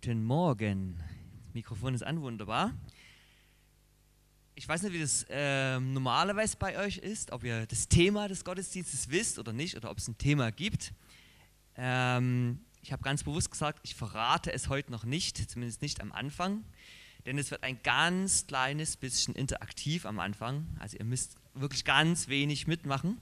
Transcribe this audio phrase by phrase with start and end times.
[0.00, 0.96] Guten Morgen.
[1.44, 2.72] Das Mikrofon ist an, wunderbar.
[4.54, 8.44] Ich weiß nicht, wie das äh, normalerweise bei euch ist, ob ihr das Thema des
[8.44, 10.92] Gottesdienstes wisst oder nicht, oder ob es ein Thema gibt.
[11.74, 16.12] Ähm, ich habe ganz bewusst gesagt, ich verrate es heute noch nicht, zumindest nicht am
[16.12, 16.62] Anfang,
[17.26, 20.68] denn es wird ein ganz kleines bisschen interaktiv am Anfang.
[20.78, 23.18] Also ihr müsst wirklich ganz wenig mitmachen.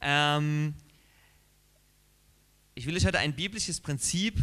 [0.00, 0.74] Ähm,
[2.74, 4.36] ich will euch heute ein biblisches Prinzip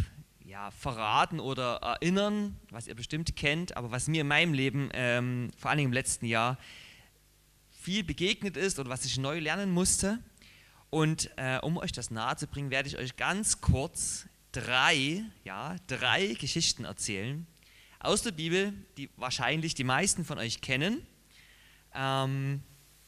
[0.46, 5.50] ja, verraten oder erinnern, was ihr bestimmt kennt, aber was mir in meinem Leben, ähm,
[5.58, 6.56] vor allem im letzten Jahr,
[7.72, 10.18] viel begegnet ist oder was ich neu lernen musste.
[10.88, 15.76] Und äh, um euch das nahe zu bringen, werde ich euch ganz kurz drei, ja,
[15.88, 17.46] drei Geschichten erzählen
[17.98, 21.04] aus der Bibel, die wahrscheinlich die meisten von euch kennen.
[21.92, 22.62] Ähm,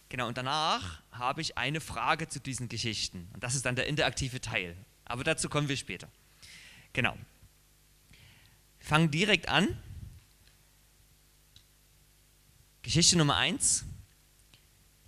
[0.09, 3.29] genau, und danach habe ich eine Frage zu diesen Geschichten.
[3.33, 4.77] Und das ist dann der interaktive Teil.
[5.05, 6.09] Aber dazu kommen wir später.
[6.93, 7.17] Genau
[8.89, 9.77] fangen direkt an.
[12.83, 13.85] Geschichte Nummer eins: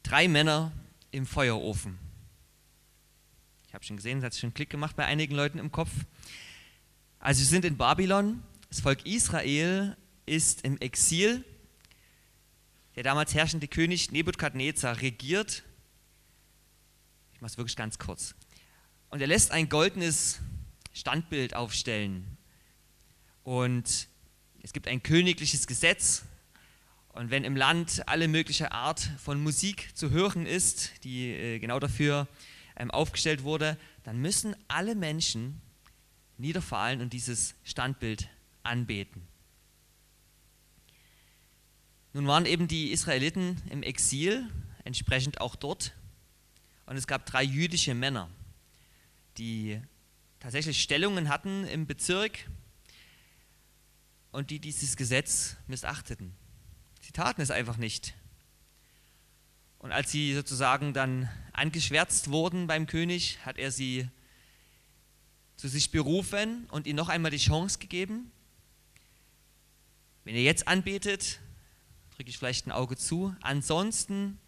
[0.03, 0.73] Drei Männer
[1.11, 1.99] im Feuerofen.
[3.67, 5.91] Ich habe schon gesehen, es hat schon Klick gemacht bei einigen Leuten im Kopf.
[7.19, 8.43] Also, wir sind in Babylon.
[8.69, 11.45] Das Volk Israel ist im Exil.
[12.97, 15.63] Der damals herrschende König Nebukadnezar regiert.
[17.33, 18.35] Ich mache es wirklich ganz kurz.
[19.09, 20.41] Und er lässt ein goldenes
[20.93, 22.37] Standbild aufstellen
[23.45, 24.09] und
[24.63, 26.25] es gibt ein königliches Gesetz.
[27.13, 31.81] Und wenn im Land alle mögliche Art von Musik zu hören ist, die äh, genau
[31.81, 32.29] dafür
[32.77, 35.61] ähm, aufgestellt wurde, dann müssen alle Menschen
[36.39, 38.29] niederfallen und dieses Standbild
[38.63, 39.27] anbeten.
[42.13, 44.49] Nun waren eben die Israeliten im Exil,
[44.85, 45.93] entsprechend auch dort.
[46.87, 48.29] Und es gab drei jüdische Männer,
[49.39, 49.81] die
[50.41, 52.51] tatsächlich Stellungen hatten im Bezirk
[54.33, 56.35] und die dieses Gesetz missachteten.
[57.01, 58.15] Sie taten es einfach nicht.
[59.79, 64.09] Und als sie sozusagen dann angeschwärzt wurden beim König, hat er sie
[65.57, 68.31] zu sich berufen und ihnen noch einmal die Chance gegeben.
[70.25, 71.41] Wenn ihr jetzt anbetet,
[72.15, 73.35] drücke ich vielleicht ein Auge zu.
[73.41, 74.39] Ansonsten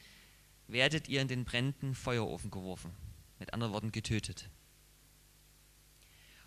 [0.68, 2.92] werdet ihr in den brennenden Feuerofen geworfen.
[3.38, 4.48] Mit anderen Worten getötet.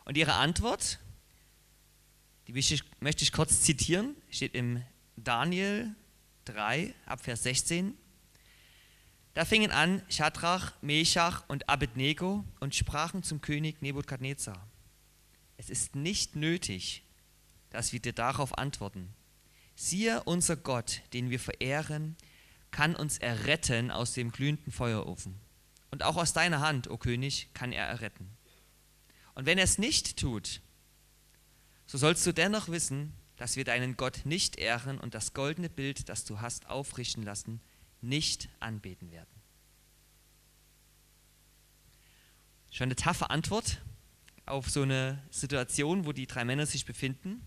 [0.06, 1.00] Und ihre Antwort
[2.48, 2.54] die
[3.00, 4.84] möchte ich kurz zitieren, steht im
[5.16, 5.96] Daniel
[6.46, 7.98] 3, Abvers 16.
[9.34, 14.68] Da fingen an Shadrach, Meshach und Abednego und sprachen zum König Nebukadnezar.
[15.58, 17.04] Es ist nicht nötig,
[17.72, 19.14] dass wir dir darauf antworten.
[19.76, 22.16] Siehe, unser Gott, den wir verehren,
[22.70, 25.36] kann uns erretten aus dem glühenden Feuerofen.
[25.90, 28.30] Und auch aus deiner Hand, o König, kann er erretten.
[29.36, 30.62] Und wenn er es nicht tut,
[31.86, 36.10] so sollst du dennoch wissen, dass wir deinen Gott nicht ehren und das goldene Bild,
[36.10, 37.62] das du hast aufrichten lassen,
[38.02, 39.30] nicht anbeten werden.
[42.72, 43.82] Schon eine taffe Antwort
[44.46, 47.42] auf so eine Situation, wo die drei Männer sich befinden.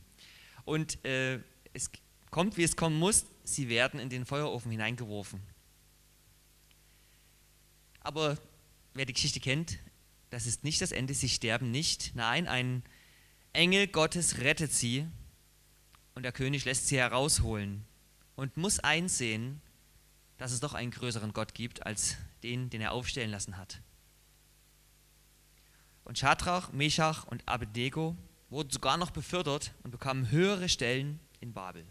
[0.65, 1.41] Und äh,
[1.73, 1.91] es
[2.31, 5.41] kommt, wie es kommen muss, sie werden in den Feuerofen hineingeworfen.
[8.01, 8.39] Aber
[8.95, 9.79] wer die Geschichte kennt,
[10.31, 12.15] das ist nicht das Ende, sie sterben nicht.
[12.15, 12.83] Nein, ein
[13.53, 15.07] Engel Gottes rettet sie
[16.15, 17.85] und der König lässt sie herausholen
[18.37, 19.61] und muss einsehen,
[20.37, 23.81] dass es doch einen größeren Gott gibt als den, den er aufstellen lassen hat.
[26.05, 28.17] Und Schadrach, Meshach und Abednego
[28.49, 31.85] wurden sogar noch befördert und bekamen höhere Stellen in Babel.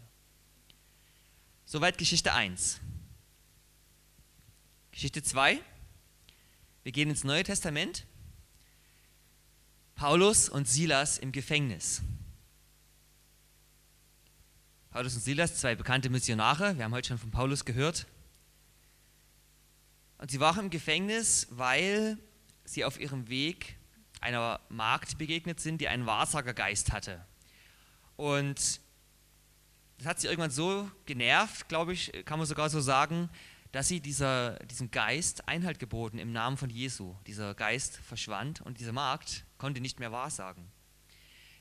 [1.66, 2.80] Soweit Geschichte 1.
[4.90, 5.60] Geschichte 2.
[6.82, 8.06] Wir gehen ins Neue Testament
[9.98, 12.02] Paulus und Silas im Gefängnis.
[14.90, 18.06] Paulus und Silas, zwei bekannte Missionare, wir haben heute schon von Paulus gehört.
[20.18, 22.16] Und sie waren im Gefängnis, weil
[22.64, 23.76] sie auf ihrem Weg
[24.20, 27.26] einer Magd begegnet sind, die einen Wahrsagergeist hatte.
[28.14, 28.80] Und
[29.98, 33.30] das hat sie irgendwann so genervt, glaube ich, kann man sogar so sagen,
[33.72, 37.16] dass sie dieser, diesem Geist Einhalt geboten im Namen von Jesu.
[37.26, 40.70] Dieser Geist verschwand und diese Magd konnte nicht mehr wahrsagen.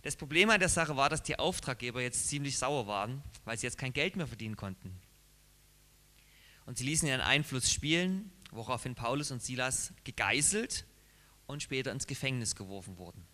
[0.04, 3.66] Das Problem an der Sache war, dass die Auftraggeber jetzt ziemlich sauer waren, weil sie
[3.66, 5.02] jetzt kein Geld mehr verdienen konnten.
[6.66, 10.86] Und sie ließen ihren Einfluss spielen, woraufhin Paulus und Silas gegeißelt
[11.46, 13.26] und später ins Gefängnis geworfen wurden.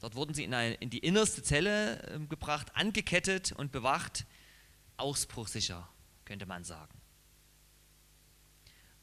[0.00, 4.26] Dort wurden sie in, eine, in die innerste Zelle äh, gebracht, angekettet und bewacht,
[4.96, 5.88] ausbruchsicher,
[6.24, 7.00] könnte man sagen.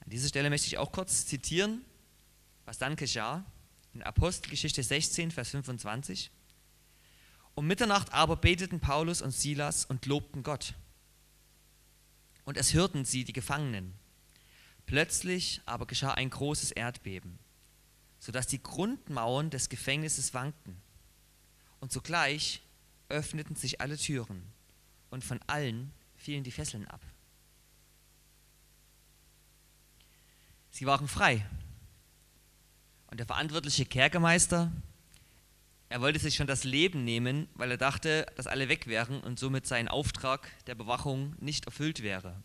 [0.02, 1.84] An dieser Stelle möchte ich auch kurz zitieren,
[2.66, 3.46] was dann geschah
[3.94, 6.32] in Apostelgeschichte 16, Vers 25.
[7.56, 10.74] Um Mitternacht aber beteten Paulus und Silas und lobten Gott.
[12.46, 13.94] Und es hörten sie die Gefangenen.
[14.86, 17.40] Plötzlich aber geschah ein großes Erdbeben,
[18.20, 20.82] sodass die Grundmauern des Gefängnisses wankten.
[21.80, 22.62] Und sogleich
[23.10, 24.44] öffneten sich alle Türen
[25.10, 27.02] und von allen fielen die Fesseln ab.
[30.72, 31.46] Sie waren frei.
[33.12, 34.72] Und der verantwortliche Kerkermeister,
[35.90, 39.38] er wollte sich schon das Leben nehmen, weil er dachte, dass alle weg wären und
[39.38, 42.42] somit sein Auftrag der Bewachung nicht erfüllt wäre.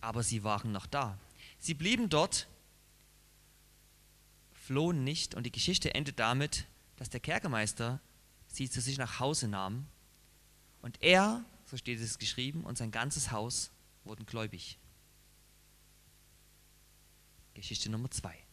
[0.00, 1.16] Aber sie waren noch da.
[1.60, 2.48] Sie blieben dort,
[4.52, 8.00] flohen nicht und die Geschichte endet damit, dass der Kerkermeister
[8.48, 9.86] sie zu sich nach Hause nahm
[10.82, 13.70] und er, so steht es geschrieben, und sein ganzes Haus
[14.02, 14.78] wurden gläubig.
[17.54, 18.47] Geschichte Nummer zwei.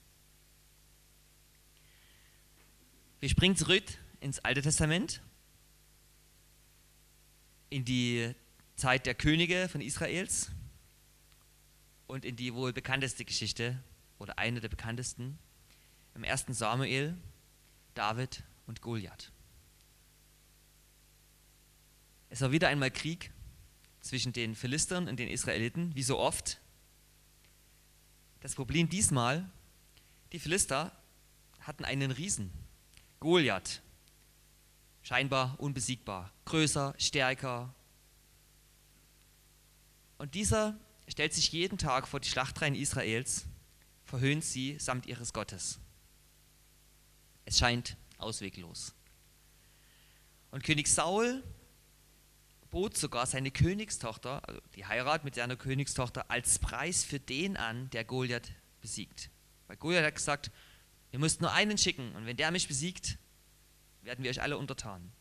[3.20, 3.84] Wir springen zurück
[4.20, 5.22] ins Alte Testament,
[7.70, 8.36] in die
[8.76, 10.52] Zeit der Könige von Israels
[12.08, 13.82] und in die wohl bekannteste Geschichte
[14.20, 15.40] oder eine der bekanntesten
[16.14, 17.18] im ersten Samuel,
[17.94, 19.32] David und Goliath.
[22.30, 23.32] Es war wieder einmal Krieg
[24.02, 26.60] zwischen den Philistern und den Israeliten, wie so oft.
[28.42, 29.50] Das Problem diesmal,
[30.34, 30.92] die Philister
[31.60, 32.52] hatten einen Riesen,
[33.26, 33.82] Goliath,
[35.02, 37.74] scheinbar unbesiegbar, größer, stärker.
[40.20, 40.78] Und dieser
[41.08, 43.48] stellt sich jeden Tag vor die Schlachtreihen Israels,
[44.04, 45.80] verhöhnt sie samt ihres Gottes.
[47.46, 48.94] Es scheint ausweglos.
[50.52, 51.44] Und König Saul
[52.70, 57.90] bot sogar seine Königstochter, also die Heirat mit seiner Königstochter, als Preis für den an,
[57.90, 58.52] der Goliath
[58.82, 59.32] besiegt.
[59.66, 60.52] Weil Goliath hat gesagt,
[61.16, 63.18] ihr müsst nur einen schicken und wenn der mich besiegt,
[64.02, 65.14] werden wir euch alle untertan.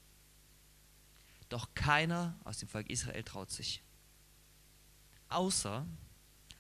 [1.49, 3.81] Doch keiner aus dem Volk Israel traut sich.
[5.29, 5.87] Außer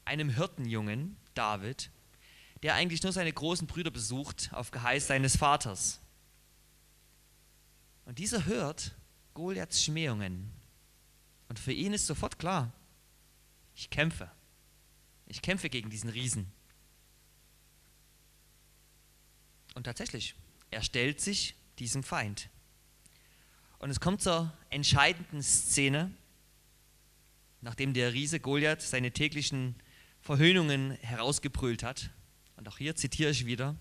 [0.05, 1.91] einem Hirtenjungen, David,
[2.63, 6.01] der eigentlich nur seine großen Brüder besucht auf Geheiß seines Vaters.
[8.05, 8.95] Und dieser hört
[9.35, 10.53] Goliaths Schmähungen
[11.49, 12.73] und für ihn ist sofort klar,
[13.75, 14.31] ich kämpfe.
[15.27, 16.53] Ich kämpfe gegen diesen Riesen.
[19.75, 20.35] Und tatsächlich,
[20.71, 22.49] er stellt sich diesem Feind.
[23.79, 26.11] Und es kommt zur entscheidenden Szene,
[27.61, 29.75] nachdem der Riese Goliath seine täglichen
[30.21, 32.11] Verhöhnungen herausgebrüllt hat.
[32.57, 33.77] Und auch hier zitiere ich wieder.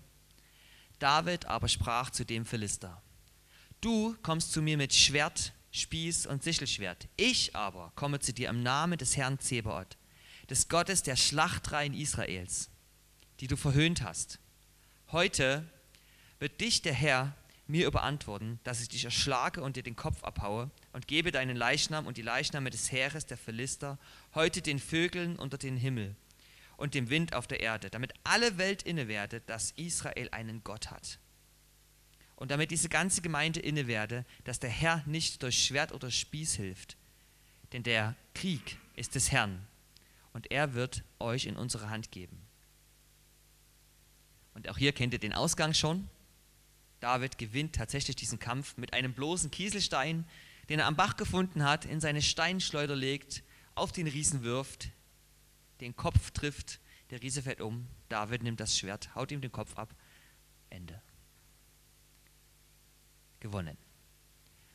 [0.98, 3.02] David aber sprach zu dem Philister,
[3.80, 7.08] du kommst zu mir mit Schwert, Spieß und Sichelschwert.
[7.16, 9.96] Ich aber komme zu dir im Namen des Herrn Zebaoth,
[10.48, 12.70] des Gottes der Schlachtreihen Israels,
[13.40, 14.38] die du verhöhnt hast.
[15.10, 15.68] Heute
[16.44, 17.34] wird dich der Herr
[17.66, 22.06] mir überantworten, dass ich dich erschlage und dir den Kopf abhaue und gebe deinen Leichnam
[22.06, 23.98] und die Leichname des Heeres der Philister
[24.34, 26.14] heute den Vögeln unter den Himmel
[26.76, 31.18] und dem Wind auf der Erde, damit alle Welt innewerde, dass Israel einen Gott hat
[32.36, 36.56] und damit diese ganze Gemeinde inne werde, dass der Herr nicht durch Schwert oder Spieß
[36.56, 36.98] hilft.
[37.72, 39.66] Denn der Krieg ist des Herrn
[40.34, 42.38] und er wird euch in unsere Hand geben.
[44.52, 46.10] Und auch hier kennt ihr den Ausgang schon.
[47.04, 50.26] David gewinnt tatsächlich diesen Kampf mit einem bloßen Kieselstein,
[50.70, 53.42] den er am Bach gefunden hat, in seine Steinschleuder legt,
[53.74, 54.88] auf den Riesen wirft,
[55.82, 56.80] den Kopf trifft,
[57.10, 59.94] der Riese fällt um, David nimmt das Schwert, haut ihm den Kopf ab,
[60.70, 61.02] Ende.
[63.40, 63.76] Gewonnen.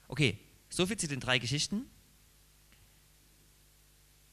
[0.07, 0.37] Okay,
[0.69, 1.89] soviel zu den drei Geschichten.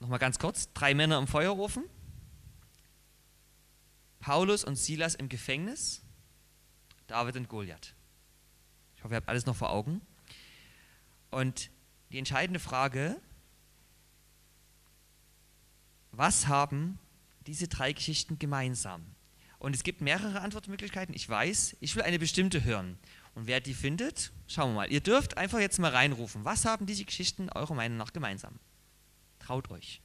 [0.00, 1.84] Nochmal ganz kurz: drei Männer im Feuerofen,
[4.20, 6.02] Paulus und Silas im Gefängnis,
[7.06, 7.94] David und Goliath.
[8.96, 10.00] Ich hoffe, ihr habt alles noch vor Augen.
[11.30, 11.70] Und
[12.10, 13.20] die entscheidende Frage,
[16.12, 16.98] was haben
[17.46, 19.04] diese drei Geschichten gemeinsam?
[19.58, 21.14] Und es gibt mehrere Antwortmöglichkeiten.
[21.14, 22.98] Ich weiß, ich will eine bestimmte hören.
[23.34, 24.92] Und wer die findet, schauen wir mal.
[24.92, 26.44] Ihr dürft einfach jetzt mal reinrufen.
[26.44, 28.58] Was haben diese Geschichten eurer Meinung nach gemeinsam?
[29.38, 30.00] Traut euch.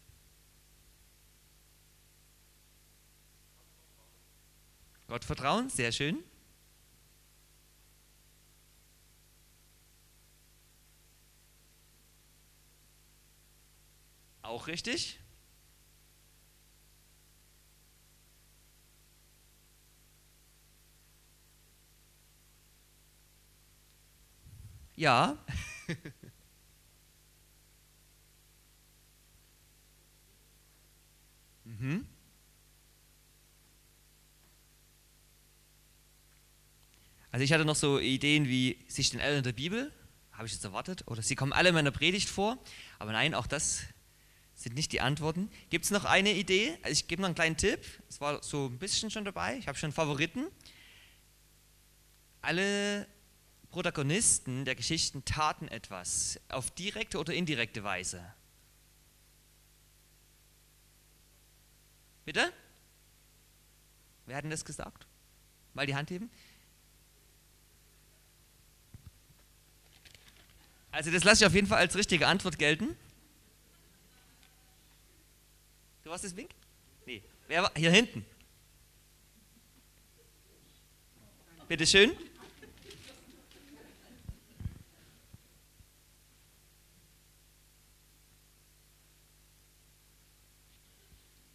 [5.08, 6.24] Gott vertrauen, sehr schön.
[14.52, 15.18] Auch richtig.
[24.98, 25.38] Ja.
[31.64, 32.06] mhm.
[37.32, 39.94] Also ich hatte noch so Ideen wie sich den Eltern der Bibel,
[40.34, 41.08] habe ich jetzt erwartet.
[41.08, 42.58] Oder sie kommen alle in meiner Predigt vor.
[43.00, 43.86] Aber nein, auch das
[44.62, 45.50] sind nicht die Antworten.
[45.70, 46.78] Gibt es noch eine Idee?
[46.84, 47.84] Also ich gebe noch einen kleinen Tipp.
[48.08, 49.58] Es war so ein bisschen schon dabei.
[49.58, 50.48] Ich habe schon Favoriten.
[52.42, 53.08] Alle
[53.72, 58.34] Protagonisten der Geschichten taten etwas auf direkte oder indirekte Weise.
[62.26, 62.54] Bitte?
[64.26, 65.08] Wer hat denn das gesagt?
[65.74, 66.30] Mal die Hand heben.
[70.92, 72.96] Also das lasse ich auf jeden Fall als richtige Antwort gelten.
[76.12, 76.50] Du warst das Wink?
[77.06, 77.24] Nee.
[77.48, 77.72] Wer war?
[77.74, 78.26] Hier hinten.
[81.70, 82.12] Bitte schön.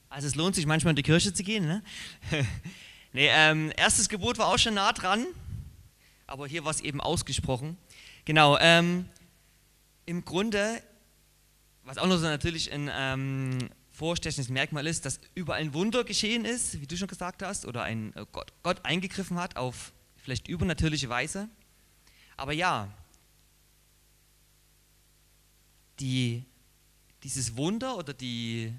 [0.08, 1.66] Also es lohnt sich manchmal in die Kirche zu gehen.
[1.66, 1.82] Ne?
[3.12, 5.26] nee, ähm, erstes Gebot war auch schon nah dran,
[6.26, 7.76] aber hier war es eben ausgesprochen.
[8.24, 9.06] Genau, ähm,
[10.06, 10.82] im Grunde,
[11.84, 13.58] was auch noch so natürlich ein ähm,
[13.96, 17.82] vorstechendes Merkmal ist, dass überall ein Wunder geschehen ist, wie du schon gesagt hast, oder
[17.82, 21.48] ein äh, Gott, Gott eingegriffen hat auf vielleicht übernatürliche Weise.
[22.36, 22.92] Aber ja,
[25.98, 26.44] die,
[27.22, 28.70] dieses Wunder oder die,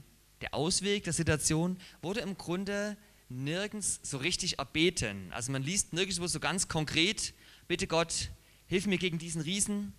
[0.41, 2.95] der Ausweg der Situation wurde im Grunde
[3.29, 5.33] nirgends so richtig erbeten.
[5.33, 7.33] Also man liest nirgendwo so ganz konkret,
[7.67, 8.29] bitte Gott,
[8.67, 9.93] hilf mir gegen diesen Riesen,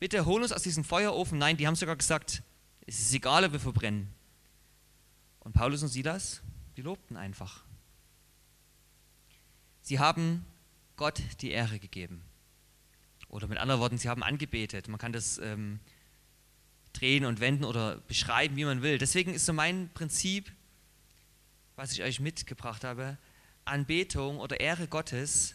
[0.00, 1.38] bitte hol uns aus diesem Feuerofen.
[1.38, 2.42] Nein, die haben sogar gesagt,
[2.84, 4.15] es ist egal, ob wir verbrennen.
[5.46, 6.42] Und Paulus und Silas,
[6.76, 7.62] die lobten einfach.
[9.80, 10.44] Sie haben
[10.96, 12.24] Gott die Ehre gegeben.
[13.28, 14.88] Oder mit anderen Worten, sie haben angebetet.
[14.88, 15.78] Man kann das ähm,
[16.94, 18.98] drehen und wenden oder beschreiben, wie man will.
[18.98, 20.50] Deswegen ist so mein Prinzip,
[21.76, 23.16] was ich euch mitgebracht habe,
[23.64, 25.54] Anbetung oder Ehre Gottes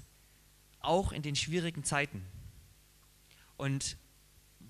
[0.80, 2.26] auch in den schwierigen Zeiten.
[3.58, 3.98] Und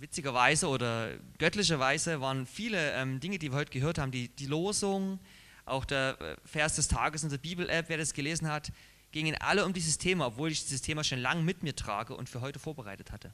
[0.02, 5.20] witzigerweise oder göttlicherweise waren viele ähm, Dinge, die wir heute gehört haben, die, die Losung,
[5.66, 8.72] auch der äh, Vers des Tages in der Bibel-App, wer das gelesen hat,
[9.12, 12.30] gingen alle um dieses Thema, obwohl ich dieses Thema schon lange mit mir trage und
[12.30, 13.32] für heute vorbereitet hatte.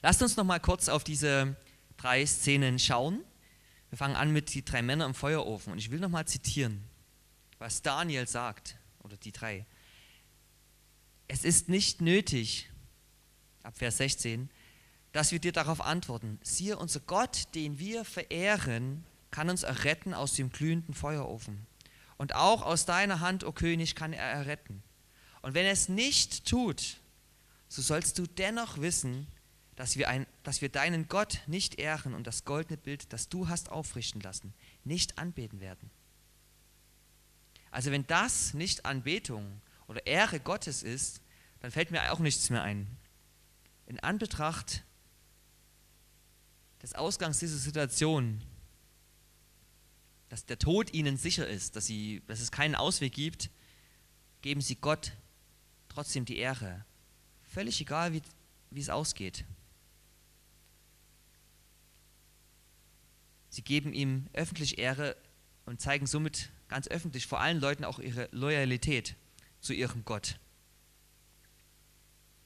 [0.00, 1.56] Lasst uns noch mal kurz auf diese
[1.96, 3.24] drei Szenen schauen.
[3.90, 6.84] Wir fangen an mit die drei Männer im Feuerofen und ich will noch mal zitieren,
[7.58, 9.66] was Daniel sagt oder die drei.
[11.26, 12.70] Es ist nicht nötig,
[13.64, 14.50] ab Vers 16,
[15.12, 20.34] dass wir dir darauf antworten, siehe, unser Gott, den wir verehren, kann uns erretten aus
[20.34, 21.66] dem glühenden Feuerofen.
[22.16, 24.82] Und auch aus deiner Hand, o oh König, kann er erretten.
[25.42, 26.98] Und wenn er es nicht tut,
[27.68, 29.26] so sollst du dennoch wissen,
[29.76, 33.48] dass wir, ein, dass wir deinen Gott nicht ehren und das goldene Bild, das du
[33.48, 35.90] hast aufrichten lassen, nicht anbeten werden.
[37.70, 41.20] Also wenn das nicht Anbetung oder Ehre Gottes ist,
[41.60, 42.88] dann fällt mir auch nichts mehr ein.
[43.86, 44.84] In Anbetracht
[46.82, 48.42] des Ausgangs dieser Situation,
[50.28, 53.50] dass der Tod ihnen sicher ist, dass, sie, dass es keinen Ausweg gibt,
[54.42, 55.12] geben sie Gott
[55.88, 56.84] trotzdem die Ehre.
[57.42, 58.22] Völlig egal, wie,
[58.70, 59.44] wie es ausgeht.
[63.48, 65.16] Sie geben ihm öffentlich Ehre
[65.64, 69.16] und zeigen somit ganz öffentlich vor allen Leuten auch ihre Loyalität
[69.60, 70.38] zu ihrem Gott.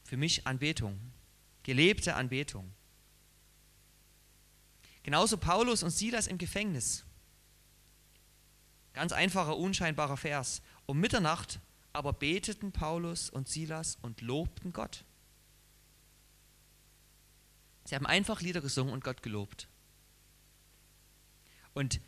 [0.05, 0.99] Für mich Anbetung,
[1.62, 2.73] gelebte Anbetung.
[5.02, 7.04] Genauso Paulus und Silas im Gefängnis.
[8.92, 10.62] Ganz einfacher, unscheinbarer Vers.
[10.87, 11.61] Um Mitternacht
[11.92, 15.04] aber beteten Paulus und Silas und lobten Gott.
[17.85, 19.68] Sie haben einfach Lieder gesungen und Gott gelobt.
[21.75, 22.00] Und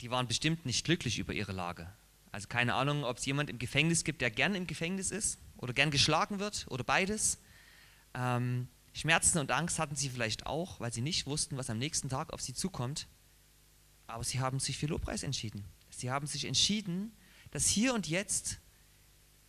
[0.00, 1.92] die waren bestimmt nicht glücklich über ihre Lage.
[2.30, 5.72] Also keine Ahnung, ob es jemand im Gefängnis gibt, der gern im Gefängnis ist oder
[5.72, 7.38] gern geschlagen wird oder beides.
[8.14, 12.08] Ähm, Schmerzen und Angst hatten sie vielleicht auch, weil sie nicht wussten, was am nächsten
[12.08, 13.06] Tag auf sie zukommt.
[14.06, 15.64] Aber sie haben sich für Lobpreis entschieden.
[15.90, 17.12] Sie haben sich entschieden,
[17.50, 18.60] das hier und jetzt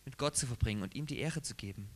[0.04, 1.88] mit Gott zu verbringen und ihm die Ehre zu geben.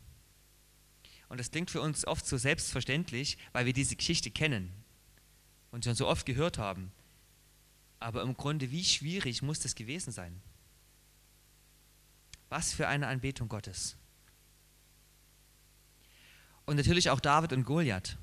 [1.28, 4.72] Und das klingt für uns oft so selbstverständlich, weil wir diese Geschichte kennen
[5.70, 6.92] und schon so oft gehört haben.
[7.98, 10.40] Aber im Grunde, wie schwierig muss das gewesen sein?
[12.50, 13.96] Was für eine Anbetung Gottes.
[16.66, 18.16] Und natürlich auch David und Goliath.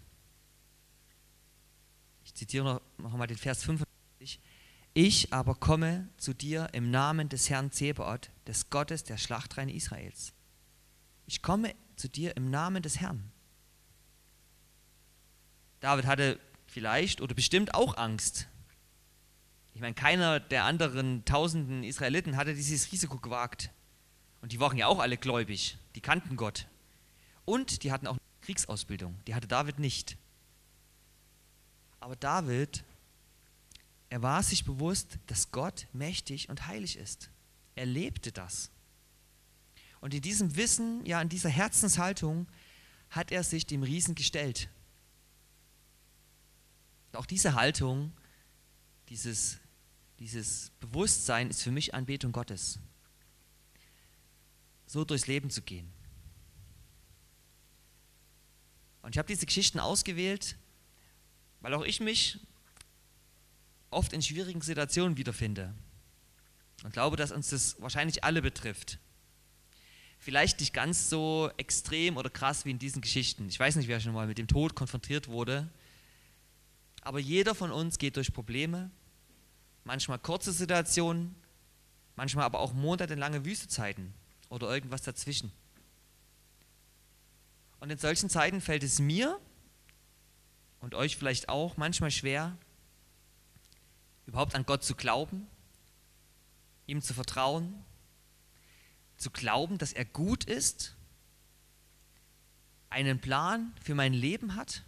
[2.25, 4.39] Ich zitiere noch, noch mal den Vers 55.
[4.93, 10.33] Ich aber komme zu dir im Namen des Herrn Zebaoth, des Gottes der Schlachtreihen Israels.
[11.27, 13.31] Ich komme zu dir im Namen des Herrn.
[15.79, 18.47] David hatte vielleicht oder bestimmt auch Angst.
[19.73, 23.71] Ich meine, keiner der anderen tausenden Israeliten hatte dieses Risiko gewagt.
[24.41, 26.67] Und die waren ja auch alle gläubig, die kannten Gott.
[27.45, 29.17] Und die hatten auch Kriegsausbildung.
[29.27, 30.17] Die hatte David nicht.
[31.99, 32.83] Aber David,
[34.09, 37.29] er war sich bewusst, dass Gott mächtig und heilig ist.
[37.75, 38.71] Er lebte das.
[40.01, 42.47] Und in diesem Wissen, ja, in dieser Herzenshaltung
[43.09, 44.69] hat er sich dem Riesen gestellt.
[47.13, 48.11] Auch diese Haltung,
[49.09, 49.59] dieses,
[50.19, 52.79] dieses Bewusstsein ist für mich Anbetung Gottes.
[54.87, 55.91] So durchs Leben zu gehen.
[59.01, 60.55] Und ich habe diese Geschichten ausgewählt,
[61.61, 62.39] weil auch ich mich
[63.89, 65.73] oft in schwierigen Situationen wiederfinde.
[66.83, 68.97] Und glaube, dass uns das wahrscheinlich alle betrifft.
[70.19, 73.49] Vielleicht nicht ganz so extrem oder krass wie in diesen Geschichten.
[73.49, 75.69] Ich weiß nicht, wer schon mal mit dem Tod konfrontiert wurde.
[77.01, 78.91] Aber jeder von uns geht durch Probleme,
[79.83, 81.35] manchmal kurze Situationen,
[82.15, 84.13] manchmal aber auch monatelange Wüstezeiten
[84.49, 85.51] oder irgendwas dazwischen.
[87.81, 89.39] Und in solchen Zeiten fällt es mir
[90.81, 92.55] und euch vielleicht auch manchmal schwer,
[94.27, 95.47] überhaupt an Gott zu glauben,
[96.85, 97.83] ihm zu vertrauen,
[99.17, 100.95] zu glauben, dass er gut ist,
[102.91, 104.83] einen Plan für mein Leben hat.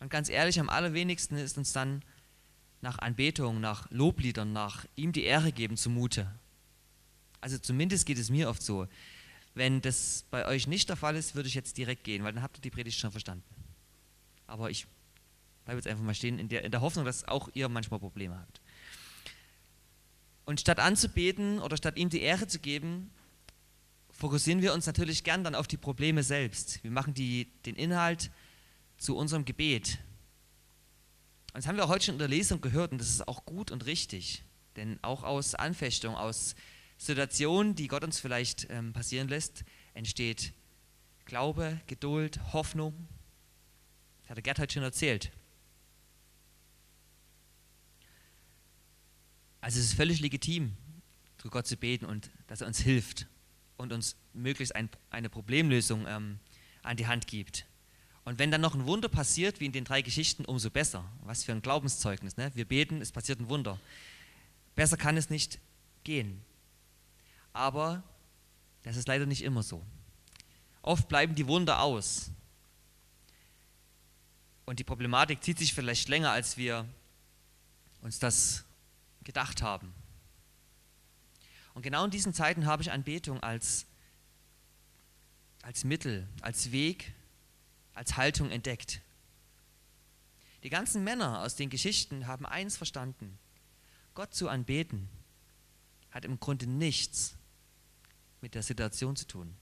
[0.00, 2.04] Und ganz ehrlich, am allerwenigsten ist uns dann
[2.82, 6.30] nach Anbetung, nach Lobliedern, nach ihm die Ehre geben zumute.
[7.40, 8.86] Also zumindest geht es mir oft so.
[9.58, 12.44] Wenn das bei euch nicht der Fall ist, würde ich jetzt direkt gehen, weil dann
[12.44, 13.42] habt ihr die Predigt schon verstanden.
[14.46, 14.86] Aber ich
[15.64, 18.38] bleibe jetzt einfach mal stehen in der, in der Hoffnung, dass auch ihr manchmal Probleme
[18.38, 18.60] habt.
[20.44, 23.10] Und statt anzubeten oder statt ihm die Ehre zu geben,
[24.12, 26.84] fokussieren wir uns natürlich gern dann auf die Probleme selbst.
[26.84, 28.30] Wir machen die, den Inhalt
[28.96, 29.98] zu unserem Gebet.
[31.52, 33.72] Und das haben wir heute schon in der Lesung gehört und das ist auch gut
[33.72, 34.44] und richtig.
[34.76, 36.54] Denn auch aus Anfechtung, aus
[36.98, 40.52] Situation, die Gott uns vielleicht ähm, passieren lässt, entsteht
[41.24, 43.06] Glaube, Geduld, Hoffnung.
[44.22, 45.30] Das hat der Gerd heute schon erzählt.
[49.60, 50.76] Also es ist völlig legitim,
[51.38, 53.26] zu Gott zu beten und dass er uns hilft
[53.76, 56.38] und uns möglichst ein, eine Problemlösung ähm,
[56.82, 57.66] an die Hand gibt.
[58.24, 61.10] Und wenn dann noch ein Wunder passiert, wie in den drei Geschichten, umso besser.
[61.24, 62.36] Was für ein Glaubenszeugnis.
[62.36, 62.50] Ne?
[62.54, 63.80] Wir beten, es passiert ein Wunder.
[64.74, 65.60] Besser kann es nicht
[66.04, 66.42] gehen.
[67.52, 68.02] Aber
[68.82, 69.84] das ist leider nicht immer so.
[70.82, 72.30] Oft bleiben die Wunder aus.
[74.64, 76.86] Und die Problematik zieht sich vielleicht länger, als wir
[78.02, 78.64] uns das
[79.24, 79.94] gedacht haben.
[81.74, 83.86] Und genau in diesen Zeiten habe ich Anbetung als,
[85.62, 87.14] als Mittel, als Weg,
[87.94, 89.00] als Haltung entdeckt.
[90.64, 93.38] Die ganzen Männer aus den Geschichten haben eins verstanden.
[94.14, 95.08] Gott zu anbeten
[96.10, 97.37] hat im Grunde nichts
[98.40, 99.54] mit der Situation zu tun.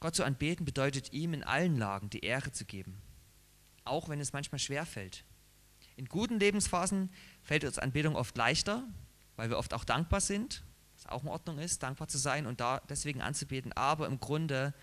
[0.00, 3.00] Gott zu anbeten bedeutet ihm in allen Lagen die Ehre zu geben,
[3.84, 5.24] auch wenn es manchmal schwer fällt.
[5.96, 7.10] In guten Lebensphasen
[7.42, 8.84] fällt uns Anbetung oft leichter,
[9.36, 10.64] weil wir oft auch dankbar sind,
[10.94, 13.72] was auch in Ordnung ist, dankbar zu sein und da deswegen anzubeten.
[13.72, 14.74] Aber im Grunde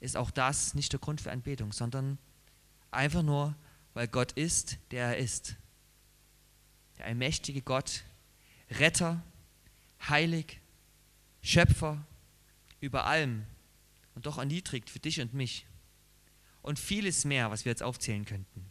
[0.00, 2.18] ist auch das nicht der Grund für Anbetung, sondern
[2.90, 3.54] einfach nur,
[3.94, 5.56] weil Gott ist, der er ist.
[6.98, 8.04] Der allmächtige Gott,
[8.70, 9.22] Retter,
[10.08, 10.61] heilig,
[11.42, 12.06] Schöpfer
[12.80, 13.44] über allem
[14.14, 15.66] und doch erniedrigt für dich und mich.
[16.62, 18.70] Und vieles mehr, was wir jetzt aufzählen könnten.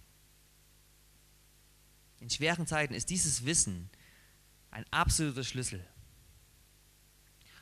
[2.22, 3.90] In schweren Zeiten ist dieses Wissen
[4.70, 5.86] ein absoluter Schlüssel.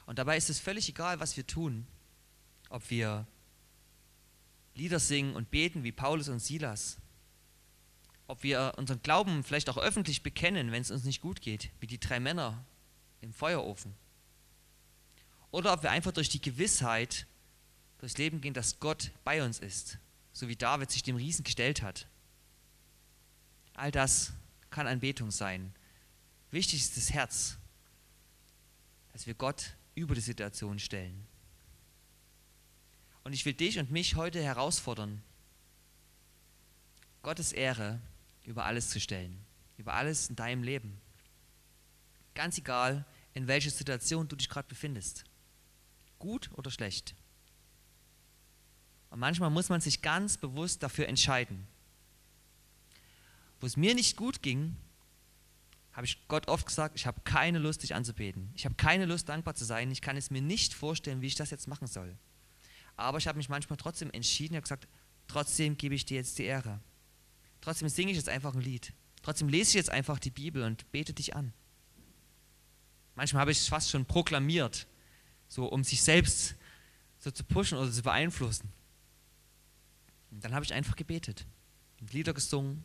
[0.05, 1.87] Und dabei ist es völlig egal, was wir tun,
[2.69, 3.25] ob wir
[4.75, 6.97] Lieder singen und beten wie Paulus und Silas,
[8.27, 11.87] ob wir unseren Glauben vielleicht auch öffentlich bekennen, wenn es uns nicht gut geht, wie
[11.87, 12.63] die drei Männer
[13.21, 13.95] im Feuerofen
[15.51, 17.25] oder ob wir einfach durch die Gewissheit
[17.97, 19.97] durchs Leben gehen, dass Gott bei uns ist,
[20.31, 22.07] so wie David sich dem Riesen gestellt hat.
[23.73, 24.33] All das
[24.69, 25.73] kann Anbetung sein.
[26.51, 27.57] Wichtig ist das Herz,
[29.13, 31.25] dass wir Gott über die Situation stellen.
[33.23, 35.21] Und ich will dich und mich heute herausfordern,
[37.21, 37.99] Gottes Ehre
[38.45, 39.45] über alles zu stellen,
[39.77, 40.99] über alles in deinem Leben.
[42.33, 45.25] Ganz egal, in welcher Situation du dich gerade befindest
[46.19, 47.15] gut oder schlecht.
[49.09, 51.67] Und manchmal muss man sich ganz bewusst dafür entscheiden.
[53.59, 54.75] Wo es mir nicht gut ging,
[55.93, 58.51] habe ich Gott oft gesagt, ich habe keine Lust, dich anzubeten.
[58.55, 59.91] Ich habe keine Lust, dankbar zu sein.
[59.91, 62.17] Ich kann es mir nicht vorstellen, wie ich das jetzt machen soll.
[62.95, 64.87] Aber ich habe mich manchmal trotzdem entschieden, habe gesagt,
[65.27, 66.79] trotzdem gebe ich dir jetzt die Ehre.
[67.61, 68.93] Trotzdem singe ich jetzt einfach ein Lied.
[69.21, 71.53] Trotzdem lese ich jetzt einfach die Bibel und bete dich an.
[73.15, 74.87] Manchmal habe ich es fast schon proklamiert,
[75.49, 76.55] so um sich selbst
[77.19, 78.71] so zu pushen oder zu beeinflussen.
[80.31, 81.45] Und dann habe ich einfach gebetet,
[82.11, 82.83] Lieder gesungen,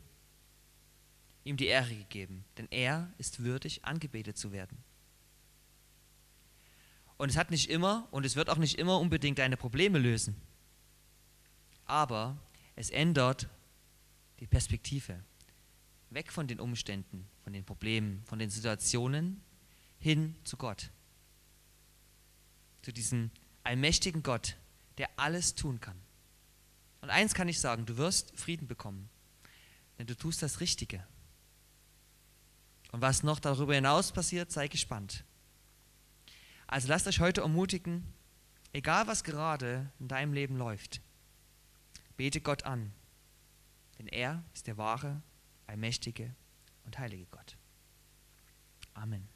[1.45, 4.77] ihm die Ehre gegeben, denn er ist würdig, angebetet zu werden.
[7.17, 10.35] Und es hat nicht immer und es wird auch nicht immer unbedingt deine Probleme lösen.
[11.85, 12.37] Aber
[12.75, 13.47] es ändert
[14.39, 15.23] die Perspektive.
[16.09, 19.41] Weg von den Umständen, von den Problemen, von den Situationen
[19.99, 20.91] hin zu Gott.
[22.85, 23.31] Zu diesem
[23.63, 24.57] allmächtigen Gott,
[24.99, 25.99] der alles tun kann.
[27.01, 29.09] Und eins kann ich sagen, du wirst Frieden bekommen,
[29.97, 31.03] denn du tust das Richtige.
[32.91, 35.23] Und was noch darüber hinaus passiert, sei gespannt.
[36.67, 38.05] Also lasst euch heute ermutigen,
[38.71, 41.01] egal was gerade in deinem Leben läuft,
[42.17, 42.93] bete Gott an,
[43.97, 45.23] denn er ist der wahre,
[45.65, 46.35] allmächtige
[46.83, 47.57] und heilige Gott.
[48.93, 49.27] Amen.